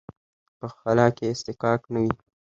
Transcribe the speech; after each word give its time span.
په 0.59 0.67
خلا 0.77 1.07
کې 1.15 1.25
اصطکاک 1.33 1.81
نه 1.93 1.99
وي. 2.03 2.13